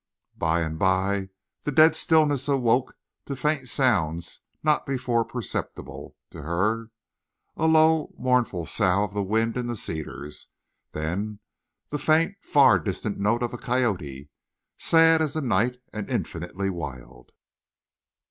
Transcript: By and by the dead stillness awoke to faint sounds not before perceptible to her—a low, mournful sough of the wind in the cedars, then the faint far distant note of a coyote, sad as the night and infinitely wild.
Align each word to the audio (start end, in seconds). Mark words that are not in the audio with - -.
By 0.35 0.61
and 0.61 0.79
by 0.79 1.29
the 1.63 1.71
dead 1.71 1.95
stillness 1.95 2.47
awoke 2.47 2.97
to 3.27 3.35
faint 3.35 3.67
sounds 3.69 4.39
not 4.63 4.87
before 4.87 5.23
perceptible 5.23 6.15
to 6.31 6.41
her—a 6.41 7.67
low, 7.67 8.11
mournful 8.17 8.65
sough 8.65 9.03
of 9.03 9.13
the 9.13 9.21
wind 9.21 9.57
in 9.57 9.67
the 9.67 9.75
cedars, 9.75 10.47
then 10.93 11.37
the 11.91 11.99
faint 11.99 12.33
far 12.43 12.79
distant 12.79 13.19
note 13.19 13.43
of 13.43 13.53
a 13.53 13.59
coyote, 13.59 14.31
sad 14.79 15.21
as 15.21 15.33
the 15.35 15.41
night 15.41 15.77
and 15.93 16.09
infinitely 16.09 16.71
wild. 16.71 17.31